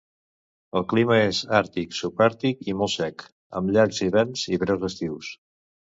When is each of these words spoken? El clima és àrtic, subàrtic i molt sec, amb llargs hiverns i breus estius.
El 0.79 0.85
clima 0.93 1.17
és 1.25 1.41
àrtic, 1.59 1.93
subàrtic 1.99 2.65
i 2.73 2.77
molt 2.79 2.95
sec, 2.95 3.27
amb 3.61 3.75
llargs 3.77 4.01
hiverns 4.07 4.47
i 4.57 4.61
breus 4.65 4.89
estius. 4.91 5.35